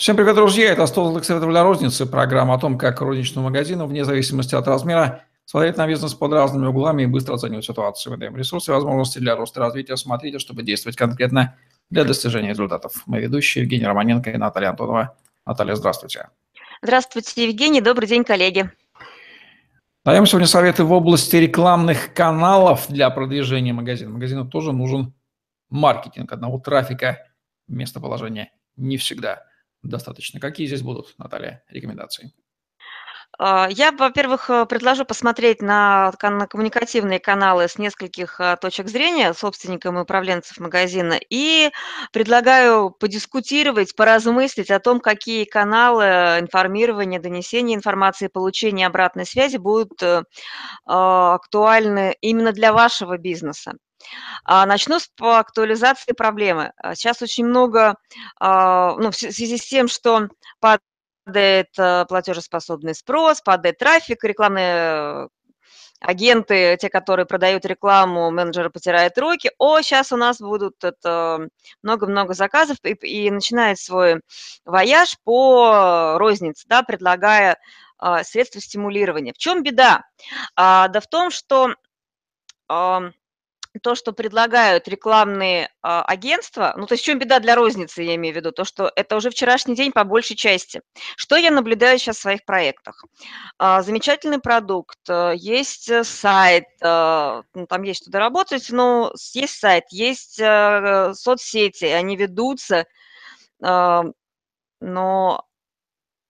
Всем 0.00 0.16
привет, 0.16 0.34
друзья! 0.34 0.72
Это 0.72 0.86
100 0.86 1.22
советов 1.24 1.50
для 1.50 1.62
розницы. 1.62 2.06
Программа 2.06 2.54
о 2.54 2.58
том, 2.58 2.78
как 2.78 3.02
розничному 3.02 3.48
магазину, 3.48 3.86
вне 3.86 4.02
зависимости 4.02 4.54
от 4.54 4.66
размера, 4.66 5.24
смотреть 5.44 5.76
на 5.76 5.86
бизнес 5.86 6.14
под 6.14 6.32
разными 6.32 6.68
углами 6.68 7.02
и 7.02 7.06
быстро 7.06 7.34
оценивать 7.34 7.66
ситуацию. 7.66 8.14
Мы 8.14 8.16
даем 8.16 8.34
ресурсы 8.34 8.70
и 8.70 8.74
возможности 8.74 9.18
для 9.18 9.36
роста 9.36 9.60
и 9.60 9.62
развития. 9.62 9.98
Смотрите, 9.98 10.38
чтобы 10.38 10.62
действовать 10.62 10.96
конкретно 10.96 11.54
для 11.90 12.04
достижения 12.04 12.48
результатов. 12.48 13.02
Мы 13.04 13.20
ведущие 13.20 13.64
Евгений 13.64 13.84
Романенко 13.84 14.30
и 14.30 14.38
Наталья 14.38 14.70
Антонова. 14.70 15.18
Наталья, 15.44 15.74
здравствуйте. 15.74 16.30
Здравствуйте, 16.80 17.46
Евгений. 17.46 17.82
Добрый 17.82 18.08
день, 18.08 18.24
коллеги. 18.24 18.70
Даем 20.06 20.24
сегодня 20.24 20.48
советы 20.48 20.82
в 20.82 20.92
области 20.92 21.36
рекламных 21.36 22.14
каналов 22.14 22.86
для 22.88 23.10
продвижения 23.10 23.74
магазина. 23.74 24.12
Магазину 24.12 24.48
тоже 24.48 24.72
нужен 24.72 25.12
маркетинг. 25.68 26.32
Одного 26.32 26.58
трафика, 26.58 27.18
местоположения 27.68 28.50
не 28.76 28.96
всегда 28.96 29.42
достаточно. 29.82 30.40
Какие 30.40 30.66
здесь 30.66 30.82
будут, 30.82 31.14
Наталья, 31.18 31.62
рекомендации? 31.68 32.32
А, 33.38 33.68
я, 33.70 33.92
во-первых, 33.92 34.50
э, 34.50 34.66
предложу 34.66 35.04
посмотреть 35.04 35.62
на, 35.62 36.12
на 36.22 36.46
коммуникативные 36.46 37.20
каналы 37.20 37.68
с 37.68 37.78
нескольких 37.78 38.38
э, 38.40 38.56
точек 38.60 38.88
зрения 38.88 39.32
собственникам 39.32 39.98
и 39.98 40.02
управленцев 40.02 40.58
магазина 40.58 41.18
и 41.30 41.70
предлагаю 42.12 42.90
подискутировать, 42.90 43.96
поразмыслить 43.96 44.70
о 44.70 44.80
том, 44.80 45.00
какие 45.00 45.44
каналы 45.44 46.04
информирования, 46.40 47.20
донесения 47.20 47.74
информации, 47.74 48.26
получения 48.26 48.86
обратной 48.86 49.24
связи 49.24 49.56
будут 49.56 50.02
э, 50.02 50.22
актуальны 50.84 52.16
именно 52.20 52.52
для 52.52 52.72
вашего 52.74 53.16
бизнеса. 53.16 53.72
А, 54.44 54.66
начну 54.66 54.98
с 54.98 55.10
актуализации 55.18 56.12
проблемы. 56.12 56.72
Сейчас 56.94 57.22
очень 57.22 57.46
много, 57.46 57.96
ну, 58.40 59.10
в 59.10 59.14
связи 59.14 59.56
с 59.56 59.66
тем, 59.68 59.88
что 59.88 60.28
падает 60.58 61.68
э, 61.78 62.06
платежеспособный 62.08 62.94
спрос, 62.94 63.40
падает 63.40 63.78
трафик, 63.78 64.24
рекламные 64.24 65.28
агенты, 66.00 66.78
те, 66.80 66.88
которые 66.88 67.26
продают 67.26 67.66
рекламу, 67.66 68.30
менеджеры 68.30 68.70
потирают 68.70 69.18
руки, 69.18 69.50
о, 69.58 69.80
сейчас 69.82 70.12
у 70.12 70.16
нас 70.16 70.40
будут 70.40 70.76
много-много 71.82 72.32
заказов, 72.32 72.78
и, 72.84 72.92
и 72.92 73.30
начинает 73.30 73.78
свой 73.78 74.22
вояж 74.64 75.16
по 75.24 76.16
рознице, 76.18 76.66
да, 76.68 76.82
предлагая 76.82 77.58
а, 78.00 78.24
средства 78.24 78.60
стимулирования. 78.60 79.34
В 79.34 79.38
чем 79.38 79.62
беда? 79.62 80.04
А, 80.56 80.88
да 80.88 81.00
в 81.00 81.06
том, 81.06 81.30
что 81.30 81.74
а, 82.66 83.10
то, 83.78 83.94
что 83.94 84.12
предлагают 84.12 84.88
рекламные 84.88 85.70
а, 85.80 86.02
агентства, 86.02 86.74
ну, 86.76 86.86
то 86.86 86.94
есть 86.94 87.04
в 87.04 87.06
чем 87.06 87.18
беда 87.18 87.38
для 87.38 87.54
розницы, 87.54 88.02
я 88.02 88.16
имею 88.16 88.34
в 88.34 88.36
виду, 88.36 88.50
то, 88.50 88.64
что 88.64 88.90
это 88.96 89.16
уже 89.16 89.30
вчерашний 89.30 89.76
день 89.76 89.92
по 89.92 90.02
большей 90.02 90.34
части. 90.36 90.82
Что 91.16 91.36
я 91.36 91.50
наблюдаю 91.52 91.98
сейчас 91.98 92.16
в 92.16 92.22
своих 92.22 92.44
проектах? 92.44 93.04
А, 93.58 93.82
замечательный 93.82 94.40
продукт, 94.40 94.98
а, 95.08 95.30
есть 95.32 95.88
э, 95.88 96.02
сайт, 96.02 96.64
а, 96.82 97.42
ну, 97.54 97.66
там 97.66 97.82
есть 97.84 98.02
что 98.02 98.10
доработать, 98.10 98.70
но 98.70 99.12
есть 99.34 99.58
сайт, 99.58 99.84
есть 99.90 100.40
а, 100.40 101.12
соцсети, 101.14 101.84
они 101.84 102.16
ведутся, 102.16 102.86
а, 103.62 104.02
но 104.80 105.44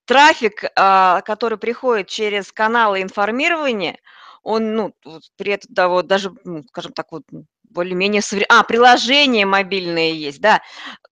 трафик, 0.05 0.65
который 0.75 1.57
приходит 1.57 2.09
через 2.09 2.51
каналы 2.51 3.01
информирования– 3.01 3.97
он, 4.43 4.75
ну, 4.75 4.95
вот 5.05 5.23
при 5.37 5.53
этом, 5.53 5.75
да, 5.75 5.89
вот 5.89 6.07
даже, 6.07 6.33
скажем 6.69 6.93
так, 6.93 7.13
вот 7.13 7.25
более-менее 7.71 8.21
совре... 8.23 8.47
А, 8.49 8.63
приложения 8.65 9.47
мобильные 9.47 10.15
есть, 10.15 10.41
да. 10.41 10.61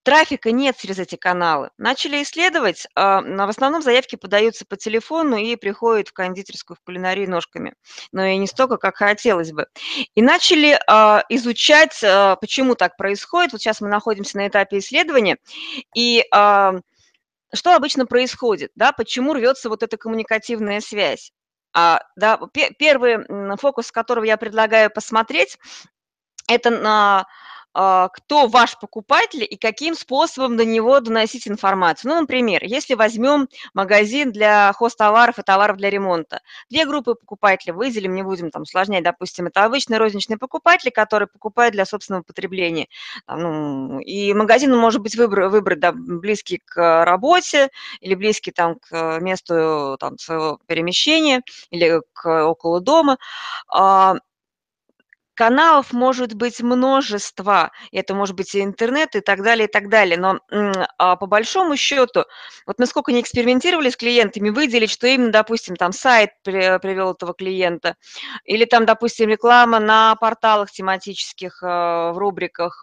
Трафика 0.03 0.51
нет 0.51 0.77
через 0.77 0.99
эти 0.99 1.17
каналы. 1.17 1.71
Начали 1.79 2.23
исследовать, 2.23 2.87
а, 2.95 3.21
в 3.21 3.49
основном 3.49 3.83
заявки 3.83 4.17
подаются 4.17 4.65
по 4.67 4.77
телефону 4.77 5.37
и 5.37 5.57
приходят 5.57 6.09
в 6.09 6.13
кондитерскую, 6.13 6.77
в 6.77 6.85
кулинарию 6.85 7.31
ножками, 7.31 7.75
но 8.13 8.25
и 8.25 8.37
не 8.37 8.47
столько, 8.47 8.77
как 8.77 8.97
хотелось 8.97 9.53
бы. 9.53 9.67
И 10.15 10.23
начали 10.23 10.79
а, 10.89 11.25
изучать, 11.29 12.03
а, 12.03 12.37
почему 12.37 12.75
так 12.75 12.97
происходит. 12.97 13.53
Вот 13.53 13.61
сейчас 13.61 13.81
мы 13.81 13.89
находимся 13.89 14.39
на 14.39 14.49
этапе 14.49 14.79
исследования, 14.79 15.37
и 15.95 16.25
что 17.55 17.75
обычно 17.75 18.05
происходит, 18.05 18.73
да, 18.75 18.93
почему 18.93 19.33
рвется 19.33 19.71
вот 19.71 19.83
эта 19.83 19.97
коммуникативная 19.97 20.81
связь. 20.81 21.33
А, 21.75 22.01
да, 22.17 22.41
первый 22.79 23.57
фокус, 23.57 23.93
которого 23.93 24.25
я 24.25 24.37
предлагаю 24.37 24.91
посмотреть, 24.91 25.59
это 26.49 26.71
на 26.71 27.27
кто 27.73 28.47
ваш 28.49 28.79
покупатель 28.79 29.47
и 29.49 29.57
каким 29.57 29.95
способом 29.95 30.57
до 30.57 30.65
него 30.65 30.99
доносить 31.01 31.47
информацию. 31.47 32.13
Ну, 32.13 32.21
например, 32.21 32.65
если 32.65 32.95
возьмем 32.95 33.49
магазин 33.75 34.33
для 34.33 34.73
хозтоваров 34.73 35.39
и 35.39 35.43
товаров 35.43 35.77
для 35.77 35.91
ремонта. 35.91 36.41
Две 36.71 36.87
группы 36.87 37.15
покупателей 37.15 37.73
выделим, 37.75 38.15
не 38.15 38.23
будем 38.23 38.51
там 38.51 38.63
усложнять, 38.63 39.05
допустим, 39.05 39.47
это 39.47 39.65
обычные 39.65 39.99
розничные 39.99 40.39
покупатели, 40.39 40.91
которые 40.91 41.29
покупают 41.29 41.73
для 41.73 41.85
собственного 41.85 42.23
потребления. 42.23 42.89
Ну, 43.29 44.01
и 44.01 44.33
магазин 44.35 44.77
может 44.77 45.01
быть 45.01 45.17
выбрать, 45.17 45.51
выбрать 45.51 45.81
да, 45.81 45.93
близкий 45.93 46.61
к 46.65 47.05
работе 47.05 47.69
или 48.01 48.15
близкий 48.15 48.51
там 48.51 48.77
к 48.77 49.19
месту 49.21 49.97
там, 50.01 50.19
своего 50.19 50.59
перемещения 50.67 51.43
или 51.71 52.01
к, 52.13 52.45
около 52.47 52.81
дома. 52.81 53.19
Каналов 55.39 55.93
может 55.93 56.35
быть 56.35 56.61
множество, 56.61 57.71
это 57.93 58.13
может 58.13 58.35
быть 58.35 58.57
и 58.57 58.61
интернет 58.61 59.15
и 59.15 59.21
так 59.21 59.45
далее, 59.45 59.69
и 59.69 59.71
так 59.71 59.89
далее. 59.89 60.19
Но 60.19 60.41
а 60.99 61.15
по 61.15 61.27
большому 61.27 61.77
счету, 61.77 62.25
вот 62.67 62.81
насколько 62.81 63.13
не 63.13 63.21
экспериментировали 63.21 63.89
с 63.89 63.97
клиентами, 63.97 64.51
выделить, 64.51 64.91
что 64.91 65.07
именно, 65.07 65.31
допустим, 65.31 65.77
там 65.77 65.93
сайт 65.93 66.31
привел 66.43 67.13
этого 67.13 67.35
клиента, 67.35 67.95
или 68.43 68.65
там, 68.65 68.85
допустим, 68.85 69.29
реклама 69.29 69.79
на 69.79 70.17
порталах 70.17 70.73
тематических, 70.73 71.63
э, 71.63 71.67
в 71.67 72.15
рубриках, 72.19 72.83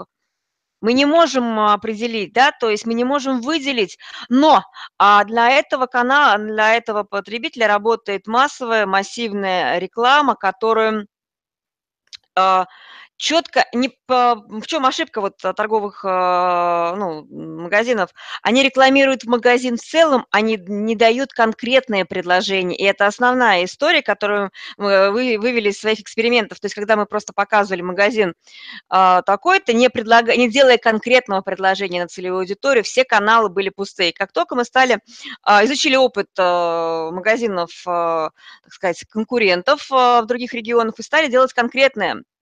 мы 0.80 0.94
не 0.94 1.06
можем 1.06 1.60
определить, 1.60 2.32
да, 2.32 2.54
то 2.54 2.70
есть 2.70 2.86
мы 2.86 2.94
не 2.94 3.04
можем 3.04 3.42
выделить, 3.42 3.98
но 4.30 4.64
а 4.98 5.26
для 5.26 5.50
этого 5.50 5.88
канала, 5.88 6.38
для 6.38 6.76
этого 6.76 7.04
потребителя 7.04 7.68
работает 7.68 8.28
массовая, 8.28 8.86
массивная 8.86 9.78
реклама, 9.80 10.36
которую 10.36 11.08
а, 12.36 12.68
четко, 13.18 13.66
не 13.74 13.92
в 14.08 14.66
чем 14.66 14.86
ошибка 14.86 15.22
вот 15.22 15.38
торговых 15.38 16.04
а, 16.06 16.96
ну, 16.96 17.26
магазинов? 17.62 18.12
Они 18.42 18.64
рекламируют 18.64 19.26
магазин 19.26 19.78
в 19.78 19.82
целом, 19.82 20.26
они 20.32 20.58
не 20.68 20.96
дают 20.96 21.34
конкретное 21.34 22.06
предложение. 22.06 22.78
И 22.78 22.84
это 22.84 23.08
основная 23.08 23.66
история, 23.66 24.02
которую 24.02 24.52
мы 24.78 25.12
вывели 25.12 25.70
из 25.70 25.80
своих 25.80 26.00
экспериментов. 26.00 26.60
То 26.60 26.66
есть, 26.66 26.76
когда 26.76 26.96
мы 26.96 27.06
просто 27.06 27.34
показывали 27.34 27.82
магазин 27.82 28.34
а, 28.90 29.22
такой-то, 29.22 29.74
не, 29.74 29.90
предлага, 29.90 30.36
не 30.36 30.50
делая 30.50 30.78
конкретного 30.78 31.42
предложения 31.42 32.02
на 32.02 32.08
целевую 32.08 32.42
аудиторию, 32.42 32.84
все 32.84 33.04
каналы 33.04 33.50
были 33.50 33.70
пустые. 33.70 34.14
Как 34.14 34.32
только 34.32 34.56
мы 34.56 34.66
стали, 34.66 35.00
изучили 35.64 35.96
опыт 35.96 36.28
магазинов, 36.38 37.72
так 37.86 38.32
сказать, 38.70 39.04
конкурентов 39.10 39.90
в 39.90 40.26
других 40.26 40.54
регионах 40.54 41.00
и 41.00 41.04
стали 41.04 41.28
делать 41.28 41.54
конкретное 41.54 42.16
а, 42.16 42.35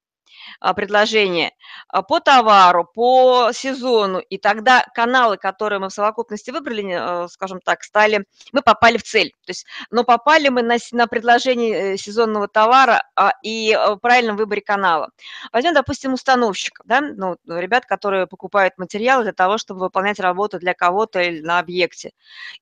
предложение 0.73 1.51
а, 1.87 2.01
по 2.01 2.19
товару, 2.19 2.85
по 2.85 3.51
сезону, 3.53 4.19
и 4.19 4.37
тогда 4.37 4.85
каналы, 4.93 5.37
которые 5.37 5.79
мы 5.79 5.89
в 5.89 5.93
совокупности 5.93 6.51
выбрали, 6.51 7.25
э, 7.25 7.27
скажем 7.29 7.59
так, 7.61 7.83
стали, 7.83 8.25
мы 8.51 8.61
попали 8.61 8.97
в 8.97 9.03
цель. 9.03 9.31
То 9.45 9.49
есть, 9.49 9.65
но 9.91 10.03
попали 10.03 10.49
мы 10.49 10.61
на, 10.61 10.77
на 10.91 11.07
предложение 11.07 11.93
э, 11.93 11.97
сезонного 11.97 12.47
товара 12.47 13.03
а, 13.15 13.33
и 13.43 13.75
в 13.75 13.97
правильном 13.97 14.37
выборе 14.37 14.61
канала. 14.61 15.09
Возьмем, 15.51 15.73
допустим, 15.73 16.13
установщиков, 16.13 16.85
да, 16.85 17.01
ну, 17.01 17.37
ребят, 17.47 17.85
которые 17.85 18.27
покупают 18.27 18.77
материалы 18.77 19.23
для 19.23 19.33
того, 19.33 19.57
чтобы 19.57 19.81
выполнять 19.81 20.19
работу 20.19 20.59
для 20.59 20.73
кого-то 20.73 21.21
или 21.21 21.41
на 21.41 21.59
объекте. 21.59 22.11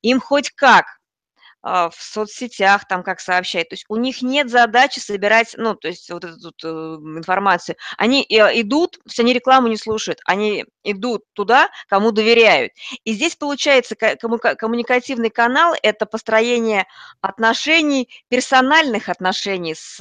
Им 0.02 0.20
хоть 0.20 0.52
как 0.52 0.86
а, 0.86 1.01
в 1.64 1.94
соцсетях, 1.98 2.88
там 2.88 3.04
как 3.04 3.20
сообщать. 3.20 3.70
То 3.70 3.74
есть 3.74 3.86
у 3.88 3.96
них 3.96 4.22
нет 4.22 4.50
задачи 4.50 5.00
собирать, 5.00 5.54
ну, 5.58 5.76
то 5.76 5.88
есть 5.88 6.10
вот 6.10 6.24
эту 6.24 6.40
вот, 6.44 6.64
э, 6.64 6.68
информацию. 7.18 7.76
Они 7.98 8.24
э, 8.24 8.62
идут, 8.62 8.94
то 8.94 9.02
есть 9.06 9.20
они 9.20 9.34
рекламу 9.34 9.68
не 9.68 9.78
слушают, 9.78 10.20
они 10.26 10.66
идут 10.84 11.24
туда, 11.34 11.70
кому 11.88 12.12
доверяют. 12.12 12.74
И 13.04 13.14
здесь 13.14 13.36
получается 13.36 13.96
коммуникативный 13.96 15.30
канал– 15.30 15.76
это 15.84 16.06
построение 16.06 16.88
отношений, 17.22 18.10
персональных 18.30 19.10
отношений 19.10 19.76
с 19.76 20.00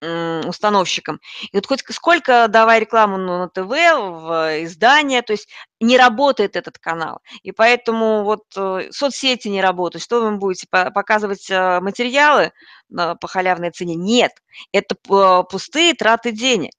установщиком. 0.00 1.20
И 1.52 1.56
вот 1.56 1.66
хоть 1.66 1.82
сколько 1.90 2.48
давай 2.48 2.80
рекламу 2.80 3.16
на 3.16 3.48
ТВ, 3.48 3.68
в 3.68 4.64
издания, 4.64 5.22
то 5.22 5.32
есть 5.32 5.48
не 5.80 5.96
работает 5.96 6.56
этот 6.56 6.78
канал. 6.78 7.20
И 7.42 7.52
поэтому 7.52 8.24
вот 8.24 8.44
э, 8.56 8.88
соцсети 8.90 9.48
не 9.48 9.62
работают. 9.62 10.02
Что 10.02 10.20
вы 10.20 10.36
будете 10.36 10.66
показывать 10.70 11.50
э, 11.50 11.80
материалы 11.80 12.52
по 12.88 13.26
халявной 13.26 13.70
цене? 13.70 13.94
Нет, 13.94 14.32
это 14.72 14.94
пустые 15.44 15.94
траты 15.94 16.32
денег. 16.32 16.72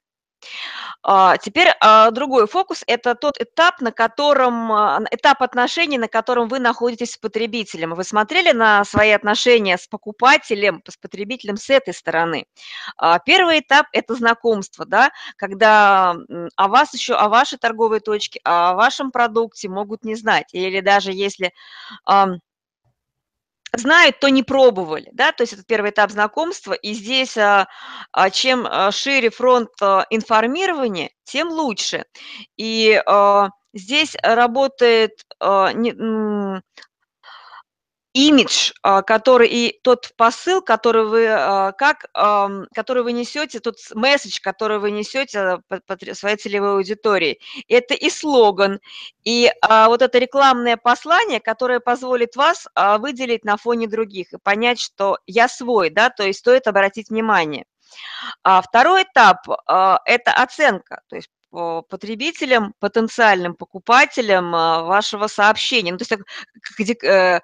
А, 1.03 1.37
теперь 1.37 1.69
а, 1.79 2.11
другой 2.11 2.47
фокус– 2.47 2.83
это 2.87 3.15
тот 3.15 3.39
этап, 3.39 3.81
на 3.81 3.91
котором, 3.91 4.71
а, 4.71 5.01
этап 5.11 5.41
отношений, 5.41 5.97
на 5.97 6.07
котором 6.07 6.47
вы 6.47 6.59
находитесь 6.59 7.13
с 7.13 7.17
потребителем. 7.17 7.95
Вы 7.95 8.03
смотрели 8.03 8.51
на 8.51 8.83
свои 8.83 9.11
отношения 9.11 9.77
с 9.77 9.87
покупателем, 9.87 10.81
с 10.87 10.97
потребителем 10.97 11.57
с 11.57 11.69
этой 11.69 11.93
стороны. 11.93 12.45
Первый 13.25 13.59
этап– 13.59 13.87
это 13.93 14.15
знакомство, 14.15 14.85
да, 14.85 15.11
когда 15.35 16.15
о 16.55 16.67
вас 16.67 16.93
еще, 16.93 17.13
о 17.15 17.29
вашей 17.29 17.57
торговой 17.57 17.99
точке, 17.99 18.39
о 18.43 18.73
вашем 18.73 19.11
продукте 19.11 19.69
могут 19.69 20.03
не 20.03 20.15
знать. 20.15 20.53
Или 20.53 20.81
даже 20.81 21.11
если 21.11 21.53
знают, 23.73 24.19
то 24.19 24.29
не 24.29 24.43
пробовали, 24.43 25.09
да, 25.13 25.31
то 25.31 25.43
есть 25.43 25.53
это 25.53 25.63
первый 25.63 25.91
этап 25.91 26.11
знакомства, 26.11 26.73
и 26.73 26.93
здесь 26.93 27.37
а, 27.37 27.67
а, 28.11 28.29
чем 28.29 28.65
а, 28.65 28.91
шире 28.91 29.29
фронт 29.29 29.69
информирования, 30.09 31.11
тем 31.23 31.49
лучше. 31.49 32.05
И 32.55 33.01
здесь 33.73 34.15
работает 34.23 35.23
имидж, 38.17 38.71
а, 38.81 39.03
который 39.03 39.47
и 39.47 39.79
тот 39.83 40.11
посыл, 40.17 40.61
который 40.61 41.05
вы, 41.05 41.27
а, 41.27 41.71
как, 41.73 42.07
который 42.73 43.03
вы 43.03 43.11
несете, 43.11 43.59
тот 43.59 43.75
месседж, 43.93 44.39
который 44.41 44.79
вы 44.79 44.89
несете 44.89 45.59
своей 46.13 46.37
целевой 46.37 46.71
аудитории. 46.71 47.39
Это 47.67 47.93
и 47.93 48.09
слоган, 48.09 48.79
и 49.23 49.51
а, 49.61 49.87
вот 49.87 50.01
это 50.01 50.17
рекламное 50.17 50.77
послание, 50.77 51.39
которое 51.39 51.79
позволит 51.79 52.35
вас 52.35 52.67
выделить 52.99 53.45
на 53.45 53.57
фоне 53.57 53.87
других 53.87 54.33
и 54.33 54.37
понять, 54.37 54.79
что 54.79 55.19
я 55.27 55.47
свой, 55.47 55.91
да, 55.91 56.09
то 56.09 56.23
есть 56.23 56.39
стоит 56.39 56.67
обратить 56.67 57.09
внимание. 57.09 57.65
А 58.43 58.61
второй 58.61 59.03
этап– 59.03 59.47
это 59.67 60.33
оценка, 60.33 61.01
то 61.07 61.15
есть 61.15 61.29
потребителям, 61.51 62.73
потенциальным 62.79 63.55
покупателям 63.55 64.53
а, 64.53 64.83
вашего 64.83 65.27
сообщения. 65.27 65.91
Ну, 65.91 65.97
то 65.97 66.05
есть 66.77 67.03
э, 67.03 67.41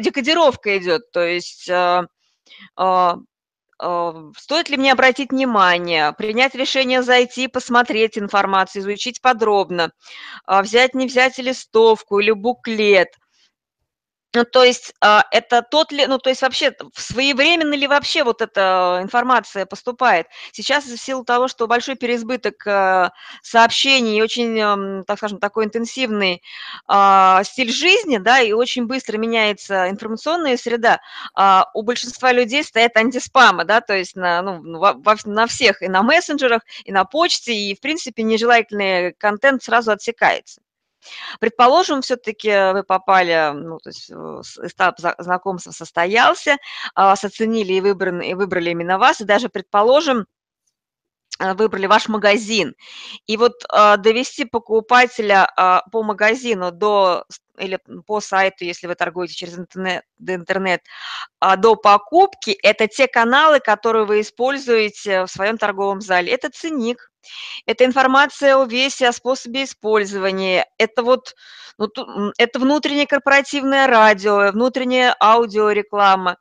декодировка 0.00 0.76
идет, 0.78 1.10
то 1.12 1.24
есть 1.24 1.68
а, 1.70 2.06
а, 2.76 3.16
стоит 4.36 4.70
ли 4.70 4.76
мне 4.76 4.92
обратить 4.92 5.30
внимание, 5.30 6.12
принять 6.12 6.54
решение 6.54 7.02
зайти, 7.02 7.46
посмотреть 7.46 8.18
информацию, 8.18 8.82
изучить 8.82 9.20
подробно, 9.20 9.92
взять, 10.46 10.94
не 10.94 11.06
взять 11.06 11.38
листовку 11.38 12.18
или 12.18 12.32
буклет– 12.32 13.14
ну, 14.34 14.44
то 14.44 14.62
есть 14.62 14.92
а, 15.00 15.24
это 15.30 15.62
тот 15.62 15.90
ли, 15.90 16.06
ну, 16.06 16.18
то 16.18 16.28
есть 16.28 16.42
вообще 16.42 16.74
своевременно 16.94 17.74
ли 17.74 17.86
вообще 17.86 18.24
вот 18.24 18.42
эта 18.42 19.00
информация 19.02 19.64
поступает? 19.64 20.26
Сейчас 20.52 20.84
в 20.84 20.98
силу 20.98 21.24
того, 21.24 21.48
что 21.48 21.66
большой 21.66 21.96
переизбыток 21.96 22.66
а, 22.66 23.12
сообщений 23.42 24.18
и 24.18 24.22
очень, 24.22 25.04
так 25.04 25.16
скажем, 25.16 25.38
такой 25.38 25.64
интенсивный 25.64 26.42
а, 26.86 27.42
стиль 27.44 27.72
жизни, 27.72 28.18
да, 28.18 28.40
и 28.40 28.52
очень 28.52 28.86
быстро 28.86 29.16
меняется 29.16 29.88
информационная 29.88 30.58
среда, 30.58 31.00
у 31.74 31.82
большинства 31.82 32.32
людей 32.32 32.62
стоят 32.64 32.96
антиспамы, 32.96 33.64
да, 33.64 33.80
то 33.80 33.96
есть 33.96 34.14
на, 34.14 34.42
ну, 34.42 34.60
на 35.24 35.46
всех, 35.46 35.82
и 35.82 35.88
на 35.88 36.02
мессенджерах, 36.02 36.62
и 36.84 36.92
на 36.92 37.04
почте, 37.04 37.54
и, 37.54 37.74
в 37.74 37.80
принципе, 37.80 38.22
нежелательный 38.22 39.14
контент 39.14 39.62
сразу 39.62 39.92
отсекается. 39.92 40.60
Предположим, 41.40 42.02
все-таки 42.02 42.72
вы 42.72 42.82
попали, 42.82 43.52
ну, 43.54 43.78
то 43.78 43.90
есть 43.90 44.10
этап 44.10 44.98
знакомства 45.18 45.70
состоялся, 45.70 46.56
вас 46.94 47.24
оценили 47.24 47.74
и 47.74 47.80
выбрали, 47.80 48.26
и 48.26 48.34
выбрали 48.34 48.70
именно 48.70 48.98
вас, 48.98 49.20
и 49.20 49.24
даже, 49.24 49.48
предположим, 49.48 50.26
э, 51.40 51.54
выбрали 51.54 51.86
ваш 51.86 52.08
магазин. 52.08 52.74
И 53.26 53.36
вот 53.36 53.64
э, 53.72 53.96
довести 53.98 54.44
покупателя 54.44 55.50
э, 55.56 55.80
по 55.90 56.02
магазину 56.02 56.70
до 56.72 57.24
или 57.58 57.78
по 58.06 58.20
сайту, 58.20 58.64
если 58.64 58.86
вы 58.86 58.94
торгуете 58.94 59.34
через 59.34 59.58
интернет, 59.58 60.04
интернет 60.24 60.82
а, 61.40 61.56
до 61.56 61.76
покупки, 61.76 62.50
это 62.62 62.86
те 62.86 63.08
каналы, 63.08 63.60
которые 63.60 64.04
вы 64.04 64.20
используете 64.20 65.24
в 65.24 65.28
своем 65.28 65.58
торговом 65.58 66.00
зале. 66.00 66.32
Это 66.32 66.50
ценник, 66.50 67.10
это 67.66 67.84
информация 67.84 68.56
о 68.56 68.64
весе, 68.64 69.08
о 69.08 69.12
способе 69.12 69.64
использования, 69.64 70.66
это 70.78 71.02
вот 71.02 71.34
ну, 71.78 72.32
это 72.38 72.58
внутреннее 72.58 73.06
корпоративное 73.06 73.86
радио, 73.86 74.50
внутренняя 74.50 75.14
аудиореклама, 75.20 76.36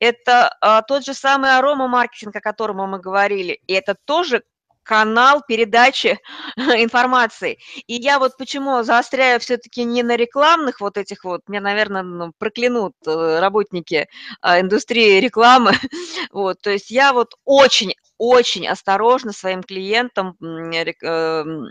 это 0.00 0.56
а, 0.60 0.82
тот 0.82 1.04
же 1.04 1.14
самый 1.14 1.56
аромамаркетинг, 1.56 2.34
о 2.36 2.40
котором 2.40 2.76
мы 2.88 2.98
говорили, 3.00 3.60
и 3.66 3.72
это 3.72 3.96
тоже 4.04 4.42
канал 4.88 5.42
передачи 5.46 6.18
информации. 6.56 7.58
И 7.86 7.94
я 7.94 8.18
вот 8.18 8.38
почему 8.38 8.82
заостряю 8.82 9.38
все-таки 9.38 9.84
не 9.84 10.02
на 10.02 10.16
рекламных 10.16 10.80
вот 10.80 10.96
этих 10.96 11.24
вот, 11.24 11.42
меня, 11.46 11.60
наверное, 11.60 12.02
ну, 12.02 12.32
проклянут 12.38 12.94
э, 13.06 13.38
работники 13.40 14.08
а, 14.40 14.60
индустрии 14.60 15.20
рекламы, 15.20 15.72
вот, 16.32 16.62
то 16.62 16.70
есть 16.70 16.90
я 16.90 17.12
вот 17.12 17.34
очень 17.44 17.94
очень 18.18 18.66
осторожно 18.68 19.32
своим 19.32 19.62
клиентам 19.62 20.36
эм, 20.40 21.68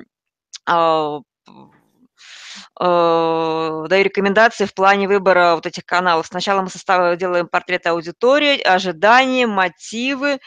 а, 0.66 1.20
Э, 2.80 3.86
даю 3.90 4.04
рекомендации 4.04 4.66
в 4.66 4.74
плане 4.74 5.08
выбора 5.08 5.56
вот 5.56 5.66
этих 5.66 5.86
каналов. 5.86 6.28
Сначала 6.28 6.62
мы 6.62 6.70
составляем, 6.70 7.18
делаем 7.18 7.48
портрет 7.48 7.86
аудитории, 7.88 8.62
ожидания, 8.62 9.48
мотивы, 9.48 10.40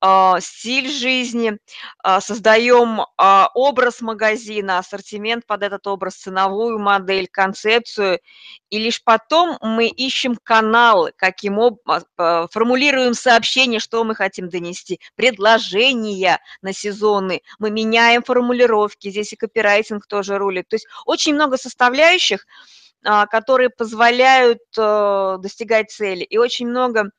а, 0.00 0.40
стиль 0.40 0.90
жизни, 0.90 1.58
а, 2.02 2.20
создаем 2.20 3.02
а, 3.16 3.48
образ 3.54 4.00
магазина, 4.00 4.78
ассортимент 4.78 5.46
под 5.46 5.62
этот 5.62 5.86
образ, 5.86 6.14
ценовую 6.16 6.78
модель, 6.78 7.28
концепцию, 7.30 8.20
и 8.74 8.78
лишь 8.78 9.04
потом 9.04 9.56
мы 9.60 9.86
ищем 9.86 10.36
каналы, 10.42 11.12
каким 11.16 11.60
образом, 11.60 12.08
формулируем 12.50 13.14
сообщение, 13.14 13.78
что 13.78 14.02
мы 14.02 14.16
хотим 14.16 14.48
донести, 14.48 14.98
предложения 15.14 16.40
на 16.60 16.72
сезоны, 16.72 17.42
мы 17.60 17.70
меняем 17.70 18.24
формулировки, 18.24 19.10
здесь 19.10 19.32
и 19.32 19.36
копирайтинг 19.36 20.08
тоже 20.08 20.38
рулит. 20.38 20.66
То 20.68 20.74
есть 20.74 20.88
очень 21.06 21.36
много 21.36 21.56
составляющих, 21.56 22.46
а, 23.04 23.26
которые 23.26 23.70
позволяют 23.70 24.58
э, 24.76 25.36
достигать 25.38 25.92
цели. 25.92 26.24
И 26.24 26.36
очень 26.36 26.66
много 26.66 27.12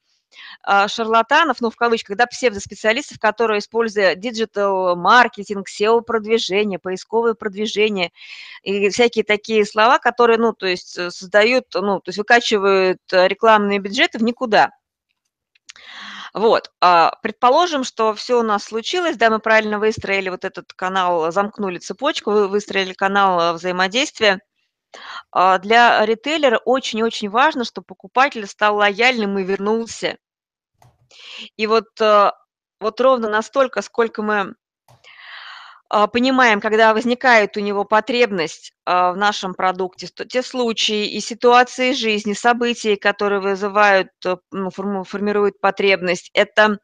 шарлатанов, 0.87 1.61
ну, 1.61 1.69
в 1.69 1.75
кавычках, 1.75 2.17
да, 2.17 2.25
псевдоспециалистов, 2.25 3.19
которые, 3.19 3.59
используя 3.59 4.15
digital-маркетинг, 4.15 5.67
SEO-продвижение, 5.69 6.79
поисковое 6.79 7.33
продвижение 7.33 8.11
и 8.63 8.89
всякие 8.89 9.23
такие 9.23 9.65
слова, 9.65 9.99
которые, 9.99 10.37
ну, 10.37 10.53
то 10.53 10.65
есть 10.65 10.97
э, 10.97 11.11
создают, 11.11 11.65
ну, 11.73 11.99
то 11.99 12.09
есть 12.09 12.17
выкачивают 12.17 13.01
рекламные 13.11 13.79
бюджеты 13.79 14.17
в 14.17 14.23
никуда. 14.23 14.71
Вот, 16.33 16.69
а, 16.81 17.13
предположим, 17.21 17.85
что 17.85 18.13
все 18.13 18.37
у 18.37 18.43
нас 18.43 18.65
случилось, 18.65 19.15
да, 19.15 19.29
мы 19.29 19.39
правильно 19.39 19.79
выстроили 19.79 20.27
вот 20.27 20.43
этот 20.43 20.73
канал, 20.73 21.31
замкнули 21.31 21.77
цепочку, 21.77 22.49
выстроили 22.49 22.91
канал 22.91 23.39
э, 23.39 23.53
взаимодействия. 23.53 24.41
А, 25.31 25.57
для 25.59 26.05
ритейлера 26.05 26.57
очень-очень 26.57 27.29
важно, 27.29 27.63
чтобы 27.63 27.85
покупатель 27.85 28.45
стал 28.47 28.75
лояльным 28.77 29.39
и 29.39 29.43
вернулся. 29.43 30.17
И 31.57 31.67
вот, 31.67 31.85
э, 31.99 32.31
вот 32.79 33.01
ровно 33.01 33.29
настолько, 33.29 33.81
сколько 33.81 34.21
мы 34.21 34.55
а, 35.87 36.07
понимаем, 36.07 36.61
когда 36.61 36.93
возникает 36.93 37.57
у 37.57 37.59
него 37.59 37.85
потребность 37.85 38.73
а, 38.85 39.11
в 39.11 39.17
нашем 39.17 39.53
продукте, 39.53 40.07
те 40.07 40.41
случаи 40.41 41.07
и 41.07 41.19
ситуации 41.19 41.93
жизни, 41.93 42.33
события, 42.33 42.97
которые 42.97 43.39
вызывают, 43.39 44.09
э, 44.25 44.37
ну, 44.51 44.71
формируют 44.71 45.59
потребность, 45.61 46.31
это 46.33 46.79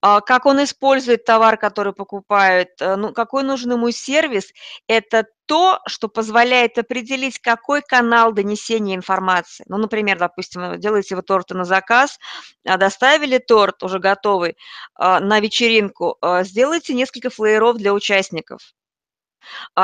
как 0.00 0.46
он 0.46 0.62
использует 0.62 1.24
товар, 1.24 1.56
который 1.56 1.92
покупает, 1.92 2.70
э, 2.80 2.94
ну, 2.96 3.12
какой 3.12 3.42
нужен 3.42 3.72
ему 3.72 3.90
сервис, 3.90 4.52
это 4.86 5.26
то, 5.46 5.80
что 5.86 6.08
позволяет 6.08 6.78
определить, 6.78 7.40
какой 7.40 7.82
канал 7.82 8.32
донесения 8.32 8.94
информации. 8.94 9.64
Ну, 9.68 9.76
например, 9.76 10.18
допустим, 10.18 10.78
делаете 10.78 11.16
вы 11.16 11.22
торты 11.22 11.54
на 11.54 11.64
заказ, 11.64 12.18
а 12.64 12.76
доставили 12.76 13.38
торт 13.38 13.82
уже 13.82 13.98
готовый 13.98 14.56
а, 14.94 15.20
на 15.20 15.40
вечеринку, 15.40 16.18
сделайте 16.42 16.94
несколько 16.94 17.30
флееров 17.30 17.76
для 17.78 17.92
участников. 17.94 18.60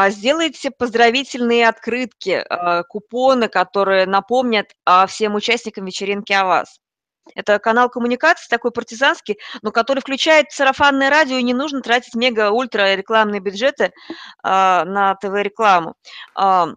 Сделайте 0.09 0.71
поздравительные 0.71 1.68
открытки, 1.68 2.44
купоны, 2.88 3.49
которые 3.49 4.04
напомнят 4.04 4.66
всем 5.09 5.35
участникам 5.37 5.87
вечеринки 5.87 6.33
о 6.33 6.44
вас. 6.44 6.80
Это 7.35 7.59
канал 7.59 7.88
коммуникации 7.88 8.49
такой 8.49 8.71
партизанский, 8.71 9.38
но 9.62 9.73
который 9.73 10.00
включает 10.00 10.52
сарафанное 10.52 11.11
радио, 11.11 11.37
и 11.37 11.43
не 11.43 11.54
нужно 11.54 11.81
тратить 11.81 12.14
мега-ультра 12.14 12.95
рекламные 12.95 13.40
бюджеты 13.40 13.93
а, 14.43 14.85
на 14.85 15.14
ТВ-рекламу. 15.14 15.95
А, 16.35 16.69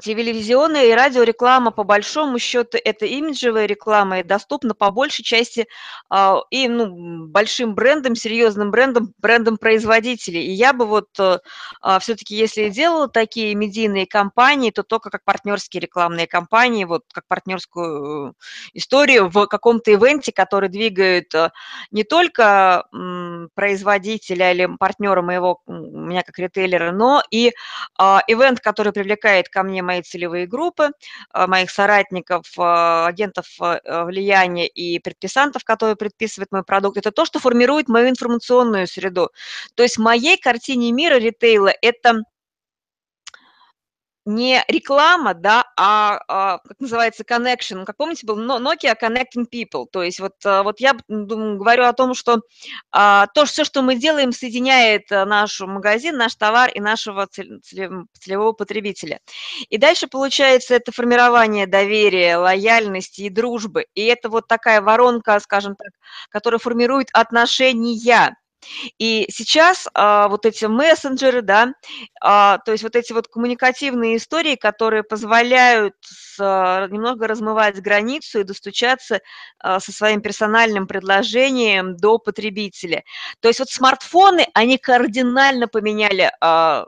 телевизионная 0.00 0.86
и 0.86 0.92
радиореклама, 0.92 1.70
по 1.70 1.84
большому 1.84 2.38
счету, 2.38 2.78
это 2.82 3.06
имиджевая 3.06 3.66
реклама 3.66 4.20
и 4.20 4.22
доступна 4.22 4.74
по 4.74 4.90
большей 4.90 5.24
части 5.24 5.66
а, 6.10 6.40
и 6.50 6.68
ну, 6.68 7.26
большим 7.26 7.74
брендам, 7.74 8.14
серьезным 8.14 8.70
брендам, 8.70 9.12
брендам 9.18 9.58
производителей. 9.58 10.44
И 10.46 10.52
я 10.52 10.72
бы 10.72 10.86
вот 10.86 11.08
э, 11.18 11.38
а, 11.80 11.98
все-таки, 11.98 12.34
если 12.34 12.68
делала 12.68 13.08
такие 13.08 13.54
медийные 13.54 14.06
кампании, 14.06 14.70
то 14.70 14.82
только 14.82 15.10
как 15.10 15.24
партнерские 15.24 15.80
рекламные 15.80 16.26
кампании, 16.26 16.84
вот 16.84 17.02
как 17.12 17.26
партнерскую 17.28 18.30
э, 18.30 18.32
историю 18.74 19.28
в 19.28 19.46
каком-то 19.46 19.92
ивенте, 19.92 20.32
который 20.32 20.68
двигает 20.68 21.34
э, 21.34 21.50
не 21.90 22.04
только 22.04 22.86
производителя 23.54 24.52
или 24.52 24.66
партнера 24.78 25.22
моего, 25.22 25.60
меня 25.66 26.22
как 26.22 26.38
ритейлера, 26.38 26.92
но 26.92 27.22
и 27.30 27.52
а, 27.98 28.22
ивент, 28.26 28.60
который 28.60 28.92
привлекает 28.92 29.48
ко 29.48 29.62
мне 29.62 29.82
мои 29.82 30.02
целевые 30.02 30.46
группы, 30.46 30.90
а, 31.30 31.46
моих 31.46 31.70
соратников, 31.70 32.46
а, 32.58 33.06
агентов 33.06 33.46
влияния 33.58 34.66
и 34.66 34.98
предписантов, 34.98 35.64
которые 35.64 35.96
предписывают 35.96 36.52
мой 36.52 36.62
продукт, 36.62 36.96
это 36.96 37.12
то, 37.12 37.24
что 37.24 37.38
формирует 37.38 37.88
мою 37.88 38.08
информационную 38.08 38.86
среду. 38.86 39.30
То 39.74 39.82
есть 39.82 39.96
в 39.96 40.00
моей 40.00 40.36
картине 40.38 40.92
мира 40.92 41.14
ритейла 41.16 41.72
это 41.82 42.22
не 44.28 44.62
реклама, 44.68 45.32
да, 45.32 45.64
а, 45.74 46.20
а 46.28 46.58
как 46.58 46.78
называется, 46.80 47.24
connection. 47.24 47.86
Как 47.86 47.96
помните, 47.96 48.26
был 48.26 48.38
Nokia 48.38 48.94
Connecting 49.00 49.46
People. 49.50 49.86
То 49.90 50.02
есть 50.02 50.20
вот, 50.20 50.34
а, 50.44 50.62
вот 50.62 50.80
я 50.80 50.96
думаю, 51.08 51.56
говорю 51.56 51.84
о 51.84 51.94
том, 51.94 52.12
что 52.12 52.42
а, 52.92 53.26
то, 53.28 53.46
все, 53.46 53.64
что 53.64 53.80
мы 53.80 53.96
делаем, 53.96 54.32
соединяет 54.32 55.10
а, 55.10 55.24
наш 55.24 55.58
магазин, 55.60 56.18
наш 56.18 56.34
товар 56.34 56.70
и 56.70 56.78
нашего 56.78 57.26
целевого 57.26 58.52
потребителя. 58.52 59.20
И 59.70 59.78
дальше 59.78 60.08
получается 60.08 60.74
это 60.74 60.92
формирование 60.92 61.66
доверия, 61.66 62.36
лояльности 62.36 63.22
и 63.22 63.30
дружбы. 63.30 63.86
И 63.94 64.04
это 64.04 64.28
вот 64.28 64.46
такая 64.46 64.82
воронка, 64.82 65.40
скажем 65.40 65.74
так, 65.74 65.92
которая 66.28 66.58
формирует 66.58 67.08
отношения 67.14 68.36
и 68.98 69.26
сейчас 69.30 69.88
а, 69.94 70.28
вот 70.28 70.46
эти 70.46 70.64
мессенджеры, 70.64 71.42
да, 71.42 71.72
а, 72.20 72.58
то 72.58 72.72
есть 72.72 72.84
вот 72.84 72.96
эти 72.96 73.12
вот 73.12 73.28
коммуникативные 73.28 74.16
истории, 74.16 74.56
которые 74.56 75.02
позволяют 75.02 75.94
с, 76.00 76.38
а, 76.40 76.86
немного 76.88 77.26
размывать 77.26 77.80
границу 77.80 78.40
и 78.40 78.44
достучаться 78.44 79.20
а, 79.58 79.80
со 79.80 79.92
своим 79.92 80.20
персональным 80.20 80.86
предложением 80.86 81.96
до 81.96 82.18
потребителя. 82.18 83.04
То 83.40 83.48
есть 83.48 83.60
вот 83.60 83.70
смартфоны, 83.70 84.46
они 84.54 84.78
кардинально 84.78 85.68
поменяли 85.68 86.30
а, 86.40 86.86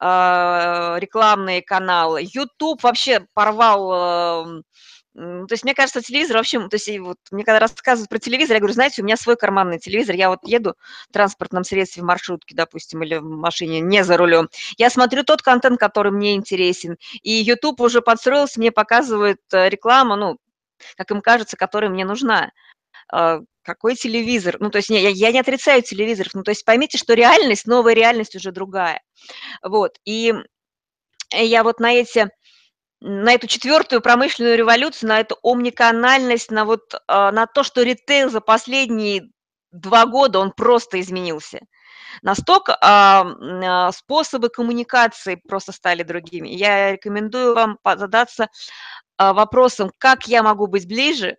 а, 0.00 0.96
рекламные 0.98 1.62
каналы. 1.62 2.22
YouTube 2.22 2.82
вообще 2.82 3.26
порвал 3.34 4.62
то 5.18 5.48
есть 5.50 5.64
мне 5.64 5.74
кажется, 5.74 6.00
телевизор 6.00 6.36
вообще, 6.36 6.60
то 6.68 6.76
есть 6.76 6.98
вот 7.00 7.18
мне 7.32 7.44
когда 7.44 7.58
рассказывают 7.58 8.08
про 8.08 8.18
телевизор, 8.18 8.54
я 8.54 8.60
говорю, 8.60 8.74
знаете, 8.74 9.02
у 9.02 9.04
меня 9.04 9.16
свой 9.16 9.36
карманный 9.36 9.80
телевизор, 9.80 10.14
я 10.14 10.30
вот 10.30 10.40
еду 10.44 10.74
в 11.08 11.12
транспортном 11.12 11.64
средстве, 11.64 12.02
в 12.02 12.06
маршрутке, 12.06 12.54
допустим, 12.54 13.02
или 13.02 13.16
в 13.16 13.24
машине, 13.24 13.80
не 13.80 14.04
за 14.04 14.16
рулем, 14.16 14.48
я 14.76 14.90
смотрю 14.90 15.24
тот 15.24 15.42
контент, 15.42 15.80
который 15.80 16.12
мне 16.12 16.34
интересен, 16.34 16.96
и 17.22 17.32
YouTube 17.32 17.80
уже 17.80 18.00
подстроился, 18.00 18.60
мне 18.60 18.70
показывает 18.70 19.40
э, 19.52 19.68
рекламу, 19.68 20.14
ну, 20.14 20.38
как 20.96 21.10
им 21.10 21.20
кажется, 21.20 21.56
которая 21.56 21.90
мне 21.90 22.04
нужна 22.04 22.52
а, 23.10 23.40
какой 23.62 23.96
телевизор? 23.96 24.58
Ну, 24.60 24.70
то 24.70 24.78
есть 24.78 24.90
не, 24.90 25.00
я, 25.02 25.08
я 25.08 25.32
не 25.32 25.40
отрицаю 25.40 25.82
телевизоров, 25.82 26.34
ну, 26.34 26.44
то 26.44 26.52
есть 26.52 26.64
поймите, 26.64 26.98
что 26.98 27.14
реальность, 27.14 27.66
новая 27.66 27.94
реальность 27.94 28.36
уже 28.36 28.52
другая. 28.52 29.02
Вот, 29.62 29.98
и 30.04 30.32
я 31.32 31.62
вот 31.62 31.80
на 31.80 31.92
эти 31.92 32.30
на 33.00 33.32
эту 33.32 33.46
четвертую 33.46 34.00
промышленную 34.00 34.56
революцию, 34.56 35.10
на 35.10 35.20
эту 35.20 35.38
омниканальность, 35.42 36.50
на 36.50 36.64
вот 36.64 36.94
а, 37.06 37.30
на 37.30 37.46
то, 37.46 37.62
что 37.62 37.82
ритейл 37.82 38.30
за 38.30 38.40
последние 38.40 39.30
два 39.70 40.06
года, 40.06 40.40
он 40.40 40.52
просто 40.52 41.00
изменился. 41.00 41.60
Настолько 42.22 42.76
а, 42.80 43.24
а, 43.24 43.92
способы 43.92 44.48
коммуникации 44.48 45.36
просто 45.36 45.72
стали 45.72 46.02
другими. 46.02 46.48
Я 46.48 46.92
рекомендую 46.92 47.54
вам 47.54 47.78
задаться 47.84 48.48
вопросом, 49.18 49.90
как 49.98 50.28
я 50.28 50.44
могу 50.44 50.68
быть 50.68 50.86
ближе 50.86 51.38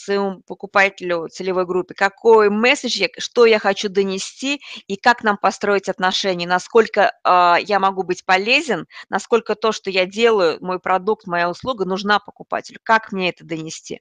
своему 0.00 0.42
покупателю, 0.46 1.28
целевой 1.28 1.66
группе, 1.66 1.94
какой 1.94 2.50
месседж, 2.50 3.08
что 3.18 3.46
я 3.46 3.58
хочу 3.58 3.88
донести 3.88 4.60
и 4.86 4.96
как 4.96 5.22
нам 5.22 5.36
построить 5.36 5.88
отношения, 5.88 6.46
насколько 6.46 7.12
э, 7.24 7.54
я 7.62 7.80
могу 7.80 8.02
быть 8.02 8.24
полезен, 8.24 8.86
насколько 9.08 9.54
то, 9.54 9.72
что 9.72 9.90
я 9.90 10.06
делаю, 10.06 10.58
мой 10.60 10.78
продукт, 10.78 11.26
моя 11.26 11.50
услуга 11.50 11.84
нужна 11.84 12.18
покупателю, 12.18 12.78
как 12.82 13.12
мне 13.12 13.30
это 13.30 13.44
донести. 13.44 14.00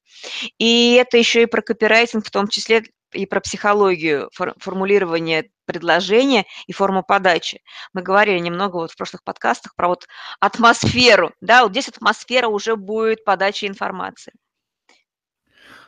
И 0.57 0.93
это 0.93 1.17
еще 1.17 1.43
и 1.43 1.47
про 1.47 1.61
копирайтинг, 1.61 2.25
в 2.25 2.31
том 2.31 2.47
числе 2.47 2.83
и 3.13 3.25
про 3.25 3.39
психологию 3.39 4.29
фор 4.33 4.53
формулирования 4.57 5.49
предложения 5.65 6.45
и 6.65 6.73
форму 6.73 7.03
подачи. 7.03 7.61
Мы 7.93 8.01
говорили 8.01 8.39
немного 8.39 8.77
вот 8.77 8.91
в 8.91 8.97
прошлых 8.97 9.23
подкастах 9.23 9.75
про 9.75 9.89
вот 9.89 10.07
атмосферу, 10.39 11.33
да, 11.41 11.63
вот 11.63 11.71
здесь 11.71 11.89
атмосфера 11.89 12.47
уже 12.47 12.75
будет 12.75 13.23
подачи 13.23 13.65
информации. 13.65 14.33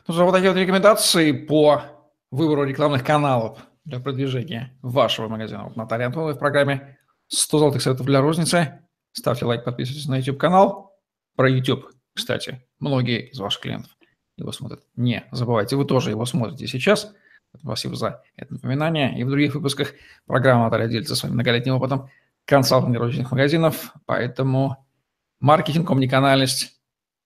Ну, 0.09 0.25
вот 0.25 0.31
такие 0.31 0.49
вот 0.49 0.57
рекомендации 0.57 1.31
по 1.31 1.83
выбору 2.31 2.63
рекламных 2.63 3.05
каналов 3.05 3.59
для 3.85 3.99
продвижения 3.99 4.75
вашего 4.81 5.27
магазина. 5.27 5.65
Вот 5.65 5.75
Наталья 5.75 6.07
Антонова 6.07 6.33
в 6.33 6.39
программе 6.39 6.97
100 7.27 7.59
золотых 7.59 7.83
советов 7.83 8.07
для 8.07 8.19
розницы. 8.19 8.79
Ставьте 9.11 9.45
лайк, 9.45 9.63
подписывайтесь 9.63 10.07
на 10.07 10.17
YouTube-канал. 10.17 10.97
Про 11.35 11.51
YouTube, 11.51 11.91
кстати, 12.15 12.65
многие 12.79 13.29
из 13.29 13.37
ваших 13.37 13.61
клиентов 13.61 13.91
его 14.35 14.51
смотрят. 14.51 14.81
Не 14.95 15.25
забывайте, 15.31 15.75
вы 15.75 15.85
тоже 15.85 16.09
его 16.09 16.25
смотрите 16.25 16.65
сейчас. 16.65 17.13
Спасибо 17.55 17.95
за 17.95 18.23
это 18.35 18.51
напоминание. 18.51 19.15
И 19.15 19.23
в 19.23 19.29
других 19.29 19.53
выпусках 19.53 19.93
программа 20.25 20.63
Наталья 20.63 20.87
делится 20.87 21.15
своим 21.15 21.35
многолетним 21.35 21.75
опытом 21.75 22.09
консалтинга 22.45 22.97
розничных 22.97 23.29
магазинов. 23.29 23.93
Поэтому 24.07 24.87
маркетинг, 25.39 25.87
коммуникальность 25.87 26.81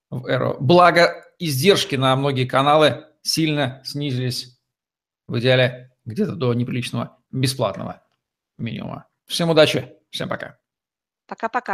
в 0.10 0.26
эру. 0.26 0.58
Благо, 0.60 1.23
издержки 1.40 1.96
на 1.96 2.16
многие 2.16 2.46
каналы 2.46 3.06
сильно 3.22 3.82
снизились, 3.86 4.60
в 5.28 5.40
идеале 5.40 5.92
где-то 6.06 6.36
до 6.36 6.54
неприличного 6.54 7.18
бесплатного 7.32 8.04
минимума. 8.58 9.08
Всем 9.26 9.50
удачи, 9.50 9.94
всем 10.10 10.30
пока. 10.30 10.60
Пока-пока. 11.28 11.73